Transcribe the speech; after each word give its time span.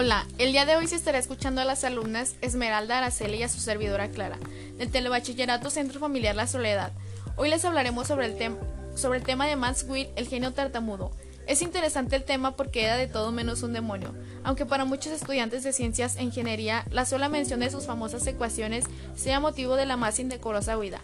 Hola, 0.00 0.28
el 0.38 0.52
día 0.52 0.64
de 0.64 0.76
hoy 0.76 0.86
se 0.86 0.94
estará 0.94 1.18
escuchando 1.18 1.60
a 1.60 1.64
las 1.64 1.82
alumnas 1.82 2.36
Esmeralda 2.40 2.98
Araceli 2.98 3.38
y 3.38 3.42
a 3.42 3.48
su 3.48 3.58
servidora 3.58 4.06
Clara, 4.06 4.38
del 4.76 4.92
Telebachillerato 4.92 5.70
Centro 5.70 5.98
Familiar 5.98 6.36
La 6.36 6.46
Soledad. 6.46 6.92
Hoy 7.34 7.50
les 7.50 7.64
hablaremos 7.64 8.06
sobre 8.06 8.26
el, 8.26 8.56
sobre 8.94 9.18
el 9.18 9.24
tema 9.24 9.48
de 9.48 9.56
Max 9.56 9.84
Witt, 9.88 10.10
el 10.14 10.28
genio 10.28 10.52
tartamudo. 10.52 11.10
Es 11.48 11.62
interesante 11.62 12.14
el 12.14 12.22
tema 12.22 12.54
porque 12.54 12.84
era 12.84 12.96
de 12.96 13.08
todo 13.08 13.32
menos 13.32 13.64
un 13.64 13.72
demonio, 13.72 14.14
aunque 14.44 14.66
para 14.66 14.84
muchos 14.84 15.12
estudiantes 15.12 15.64
de 15.64 15.72
ciencias 15.72 16.14
e 16.14 16.22
ingeniería 16.22 16.84
la 16.92 17.04
sola 17.04 17.28
mención 17.28 17.58
de 17.58 17.70
sus 17.72 17.86
famosas 17.86 18.24
ecuaciones 18.28 18.84
sea 19.16 19.40
motivo 19.40 19.74
de 19.74 19.86
la 19.86 19.96
más 19.96 20.20
indecorosa 20.20 20.78
huida. 20.78 21.00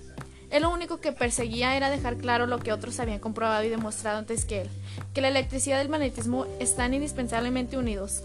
Él 0.50 0.62
lo 0.62 0.70
único 0.70 1.00
que 1.00 1.10
perseguía 1.10 1.76
era 1.76 1.90
dejar 1.90 2.16
claro 2.16 2.46
lo 2.46 2.60
que 2.60 2.72
otros 2.72 3.00
habían 3.00 3.18
comprobado 3.18 3.64
y 3.64 3.70
demostrado 3.70 4.18
antes 4.18 4.44
que 4.44 4.60
él, 4.60 4.68
que 5.12 5.20
la 5.20 5.26
electricidad 5.26 5.78
y 5.78 5.80
el 5.80 5.88
magnetismo 5.88 6.46
están 6.60 6.94
indispensablemente 6.94 7.76
unidos. 7.76 8.22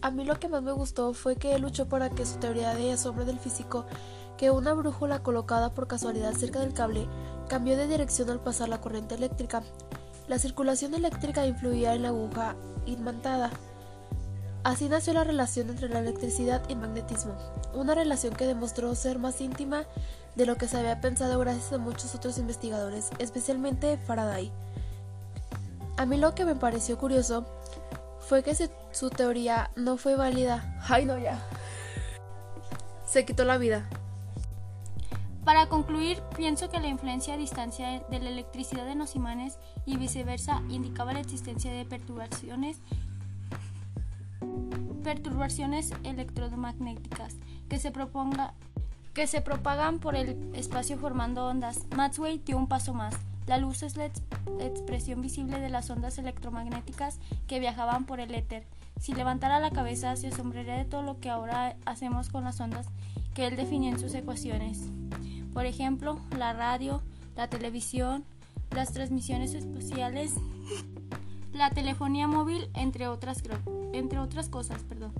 A 0.00 0.12
mí 0.12 0.24
lo 0.24 0.38
que 0.38 0.48
más 0.48 0.62
me 0.62 0.70
gustó 0.70 1.12
fue 1.12 1.34
que 1.36 1.54
él 1.54 1.62
luchó 1.62 1.88
para 1.88 2.08
que 2.08 2.24
su 2.24 2.38
teoría 2.38 2.72
de 2.74 2.92
asombro 2.92 3.24
del 3.24 3.40
físico, 3.40 3.84
que 4.36 4.50
una 4.50 4.72
brújula 4.72 5.24
colocada 5.24 5.74
por 5.74 5.88
casualidad 5.88 6.34
cerca 6.34 6.60
del 6.60 6.72
cable 6.72 7.08
cambió 7.48 7.76
de 7.76 7.88
dirección 7.88 8.30
al 8.30 8.38
pasar 8.38 8.68
la 8.68 8.80
corriente 8.80 9.16
eléctrica. 9.16 9.62
La 10.28 10.38
circulación 10.38 10.94
eléctrica 10.94 11.46
influía 11.46 11.94
en 11.94 12.02
la 12.02 12.08
aguja 12.08 12.54
imantada. 12.86 13.50
Así 14.62 14.88
nació 14.88 15.14
la 15.14 15.24
relación 15.24 15.68
entre 15.68 15.88
la 15.88 15.98
electricidad 15.98 16.62
y 16.68 16.76
magnetismo, 16.76 17.34
una 17.74 17.94
relación 17.96 18.34
que 18.34 18.46
demostró 18.46 18.94
ser 18.94 19.18
más 19.18 19.40
íntima 19.40 19.84
de 20.36 20.46
lo 20.46 20.56
que 20.56 20.68
se 20.68 20.76
había 20.76 21.00
pensado 21.00 21.40
gracias 21.40 21.72
a 21.72 21.78
muchos 21.78 22.14
otros 22.14 22.38
investigadores, 22.38 23.10
especialmente 23.18 23.98
Faraday. 23.98 24.52
A 25.96 26.06
mí 26.06 26.16
lo 26.18 26.36
que 26.36 26.44
me 26.44 26.54
pareció 26.54 26.98
curioso 26.98 27.44
fue 28.20 28.42
que 28.42 28.54
su 28.92 29.10
teoría 29.10 29.70
no 29.76 29.96
fue 29.96 30.16
válida. 30.16 30.78
Ay, 30.88 31.04
no, 31.04 31.18
ya. 31.18 31.38
Se 33.06 33.24
quitó 33.24 33.44
la 33.44 33.58
vida. 33.58 33.88
Para 35.44 35.66
concluir, 35.68 36.20
pienso 36.36 36.68
que 36.68 36.78
la 36.78 36.88
influencia 36.88 37.34
a 37.34 37.38
distancia 37.38 38.02
de 38.10 38.18
la 38.18 38.28
electricidad 38.28 38.86
en 38.88 38.98
los 38.98 39.16
imanes 39.16 39.58
y 39.86 39.96
viceversa 39.96 40.62
indicaba 40.68 41.14
la 41.14 41.20
existencia 41.20 41.72
de 41.72 41.84
perturbaciones 41.86 42.82
perturbaciones 45.02 45.94
electromagnéticas 46.04 47.36
que 47.70 47.78
se 47.78 47.90
proponga 47.90 48.52
que 49.14 49.26
se 49.26 49.40
propagan 49.40 50.00
por 50.00 50.14
el 50.14 50.54
espacio 50.54 50.98
formando 50.98 51.46
ondas. 51.46 51.86
Maxwell 51.96 52.44
dio 52.44 52.56
un 52.58 52.68
paso 52.68 52.92
más. 52.92 53.14
La 53.48 53.56
luz 53.56 53.82
es 53.82 53.96
la, 53.96 54.04
expresión 54.60 55.22
visible 55.22 55.58
de 55.58 55.70
las 55.70 55.88
ondas 55.88 56.18
electromagnéticas 56.18 57.18
que 57.46 57.60
viajaban 57.60 58.04
por 58.04 58.20
el 58.20 58.34
éter. 58.34 58.66
Si 59.00 59.14
levantara 59.14 59.58
la 59.58 59.70
cabeza, 59.70 60.14
se 60.16 60.28
asombraría 60.28 60.74
de 60.74 60.84
todo 60.84 61.02
lo 61.02 61.18
que 61.18 61.30
ahora 61.30 61.76
hacemos 61.86 62.28
con 62.28 62.44
las 62.44 62.60
ondas 62.60 62.86
que 63.34 63.46
él 63.46 63.56
definió 63.56 63.90
en 63.90 63.98
sus 63.98 64.12
ecuaciones. 64.12 64.90
Por 65.54 65.64
ejemplo, 65.64 66.20
la 66.36 66.52
radio, 66.52 67.00
la 67.36 67.48
televisión, 67.48 68.24
las 68.70 68.92
transmisiones 68.92 69.54
espaciales, 69.54 70.34
la 71.54 71.70
telefonía 71.70 72.28
móvil, 72.28 72.68
entre 72.74 73.08
otras, 73.08 73.42
entre 73.94 74.18
otras 74.18 74.50
cosas. 74.50 74.82
Perdón. 74.82 75.12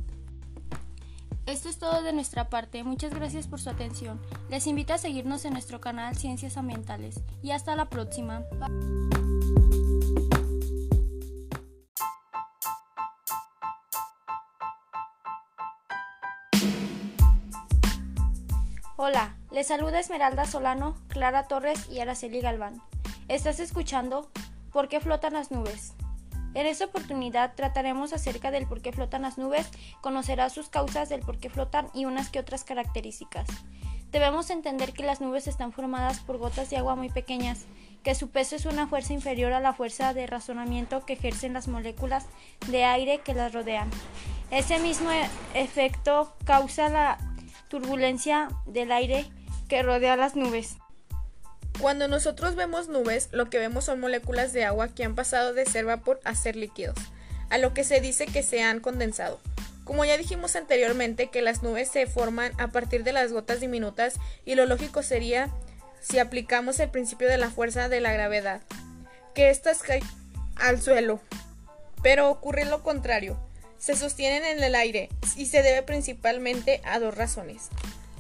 Esto 1.49 1.71
es 1.71 1.79
todo 1.79 2.03
de 2.03 2.13
nuestra 2.13 2.51
parte. 2.51 2.85
Muchas 2.85 3.15
gracias 3.15 3.47
por 3.47 3.59
su 3.59 3.71
atención. 3.71 4.21
Les 4.51 4.67
invito 4.67 4.93
a 4.93 4.99
seguirnos 4.99 5.47
en 5.47 5.55
nuestro 5.55 5.81
canal 5.81 6.15
Ciencias 6.15 6.59
Ambientales. 6.59 7.23
Y 7.43 7.53
hasta 7.53 7.75
la 7.75 7.87
próxima. 7.87 8.43
Hola, 18.97 19.35
les 19.51 19.69
saluda 19.69 20.01
Esmeralda 20.01 20.45
Solano, 20.45 20.97
Clara 21.09 21.49
Torres 21.49 21.89
y 21.89 22.01
Araceli 22.01 22.43
Galván. 22.43 22.83
Estás 23.29 23.59
escuchando 23.59 24.31
¿Por 24.71 24.89
qué 24.89 25.01
flotan 25.01 25.33
las 25.33 25.51
nubes? 25.51 25.95
En 26.59 26.67
esta 26.67 26.87
oportunidad 26.87 27.55
trataremos 27.55 28.13
acerca 28.13 28.51
del 28.51 28.67
por 28.67 28.83
qué 28.83 28.91
flotan 28.91 29.23
las 29.23 29.39
nubes, 29.39 29.69
conocerás 30.01 30.53
sus 30.53 30.69
causas 30.69 31.09
del 31.09 31.21
por 31.21 31.39
qué 31.39 31.51
flotan 31.51 31.87
y 31.95 32.05
unas 32.05 32.31
que 32.31 32.41
otras 32.41 32.65
características. 32.65 33.47
Debemos 34.11 34.51
entender 34.51 34.93
que 34.93 35.05
las 35.05 35.21
nubes 35.21 35.47
están 35.47 35.71
formadas 35.71 36.19
por 36.19 36.37
gotas 36.39 36.69
de 36.69 36.77
agua 36.77 36.97
muy 36.97 37.11
pequeñas, 37.11 37.67
que 38.03 38.17
su 38.17 38.31
peso 38.31 38.57
es 38.57 38.67
una 38.67 38.89
fuerza 38.89 39.13
inferior 39.13 39.53
a 39.53 39.61
la 39.61 39.73
fuerza 39.73 40.15
de 40.15 40.27
razonamiento 40.27 41.07
que 41.07 41.13
ejercen 41.13 41.53
las 41.53 41.69
moléculas 41.69 42.27
de 42.67 42.83
aire 42.83 43.21
que 43.21 43.35
las 43.35 43.53
rodean. 43.53 43.89
Ese 44.51 44.81
mismo 44.81 45.13
e-, 45.13 45.31
efecto 45.55 46.35
causa 46.45 46.89
la 46.89 47.19
turbulencia 47.69 48.49
del 48.67 48.91
aire 48.91 49.27
que 49.69 49.85
rodea 49.85 50.17
las 50.17 50.35
nubes. 50.35 50.77
Cuando 51.81 52.09
nosotros 52.09 52.57
vemos 52.57 52.89
nubes, 52.89 53.29
lo 53.31 53.51
que 53.51 53.59
vemos 53.59 53.85
son 53.85 54.01
moléculas 54.01 54.53
de 54.53 54.65
agua 54.65 54.89
que 54.89 55.05
han 55.05 55.15
pasado 55.15 55.55
de 55.55 55.65
ser 55.65 55.85
vapor 55.85 56.21
a 56.25 56.35
ser 56.35 56.57
líquidos, 56.57 56.97
a 57.51 57.59
lo 57.59 57.73
que 57.73 57.85
se 57.85 58.01
dice 58.01 58.27
que 58.27 58.43
se 58.43 58.63
han 58.63 58.81
condensado. 58.81 59.41
Como 59.85 60.05
ya 60.05 60.19
dijimos 60.19 60.57
anteriormente 60.57 61.31
que 61.31 61.41
las 61.41 61.63
nubes 61.63 61.89
se 61.89 62.07
forman 62.07 62.53
a 62.59 62.69
partir 62.69 63.05
de 63.05 63.13
las 63.13 63.33
gotas 63.33 63.61
diminutas 63.61 64.15
y 64.45 64.57
lo 64.57 64.67
lógico 64.67 65.05
sería 65.05 65.51
si 66.01 66.19
aplicamos 66.19 66.81
el 66.81 66.91
principio 66.91 67.29
de 67.29 67.39
la 67.39 67.49
fuerza 67.49 67.89
de 67.89 68.01
la 68.01 68.13
gravedad, 68.13 68.61
que 69.35 69.51
éstas 69.51 69.79
caen 69.79 70.03
al 70.57 70.83
suelo. 70.83 71.21
Pero 72.03 72.29
ocurre 72.29 72.65
lo 72.65 72.83
contrario, 72.83 73.39
se 73.79 73.95
sostienen 73.95 74.45
en 74.45 74.63
el 74.63 74.75
aire 74.75 75.11
y 75.37 75.47
se 75.47 75.63
debe 75.63 75.85
principalmente 75.85 76.81
a 76.85 76.99
dos 76.99 77.17
razones. 77.17 77.69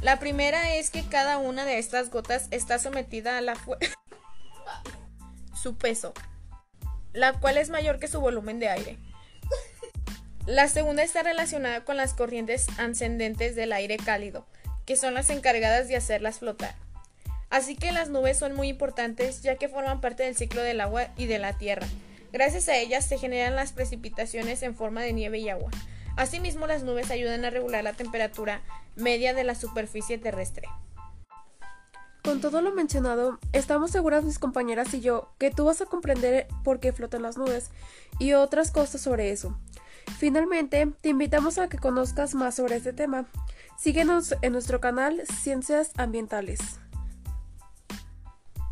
La 0.00 0.20
primera 0.20 0.74
es 0.76 0.90
que 0.90 1.02
cada 1.02 1.38
una 1.38 1.64
de 1.64 1.78
estas 1.78 2.10
gotas 2.10 2.46
está 2.50 2.78
sometida 2.78 3.36
a 3.36 3.40
la 3.40 3.56
su 5.60 5.76
peso, 5.76 6.14
la 7.12 7.32
cual 7.40 7.58
es 7.58 7.68
mayor 7.68 7.98
que 7.98 8.06
su 8.06 8.20
volumen 8.20 8.60
de 8.60 8.68
aire. 8.68 8.98
La 10.46 10.68
segunda 10.68 11.02
está 11.02 11.22
relacionada 11.22 11.84
con 11.84 11.96
las 11.96 12.14
corrientes 12.14 12.68
ascendentes 12.78 13.56
del 13.56 13.72
aire 13.72 13.96
cálido, 13.96 14.46
que 14.86 14.96
son 14.96 15.14
las 15.14 15.30
encargadas 15.30 15.88
de 15.88 15.96
hacerlas 15.96 16.38
flotar. 16.38 16.74
Así 17.50 17.76
que 17.76 17.92
las 17.92 18.08
nubes 18.08 18.38
son 18.38 18.54
muy 18.54 18.68
importantes 18.68 19.42
ya 19.42 19.56
que 19.56 19.68
forman 19.68 20.00
parte 20.00 20.22
del 20.22 20.36
ciclo 20.36 20.62
del 20.62 20.80
agua 20.80 21.08
y 21.16 21.26
de 21.26 21.38
la 21.38 21.58
tierra. 21.58 21.86
Gracias 22.32 22.68
a 22.68 22.76
ellas 22.76 23.04
se 23.06 23.18
generan 23.18 23.56
las 23.56 23.72
precipitaciones 23.72 24.62
en 24.62 24.76
forma 24.76 25.02
de 25.02 25.12
nieve 25.12 25.38
y 25.38 25.48
agua. 25.48 25.70
Asimismo, 26.18 26.66
las 26.66 26.82
nubes 26.82 27.12
ayudan 27.12 27.44
a 27.44 27.50
regular 27.50 27.84
la 27.84 27.92
temperatura 27.92 28.60
media 28.96 29.34
de 29.34 29.44
la 29.44 29.54
superficie 29.54 30.18
terrestre. 30.18 30.68
Con 32.24 32.40
todo 32.40 32.60
lo 32.60 32.74
mencionado, 32.74 33.38
estamos 33.52 33.92
seguras 33.92 34.24
mis 34.24 34.40
compañeras 34.40 34.92
y 34.94 35.00
yo 35.00 35.32
que 35.38 35.52
tú 35.52 35.66
vas 35.66 35.80
a 35.80 35.86
comprender 35.86 36.48
por 36.64 36.80
qué 36.80 36.92
flotan 36.92 37.22
las 37.22 37.38
nubes 37.38 37.70
y 38.18 38.32
otras 38.32 38.72
cosas 38.72 39.00
sobre 39.00 39.30
eso. 39.30 39.56
Finalmente, 40.18 40.88
te 41.00 41.08
invitamos 41.08 41.56
a 41.58 41.68
que 41.68 41.78
conozcas 41.78 42.34
más 42.34 42.56
sobre 42.56 42.74
este 42.74 42.92
tema. 42.92 43.26
Síguenos 43.78 44.34
en 44.42 44.52
nuestro 44.52 44.80
canal 44.80 45.22
Ciencias 45.40 45.92
Ambientales. 45.96 46.80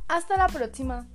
Hasta 0.09 0.37
la 0.37 0.49
próxima. 0.49 1.07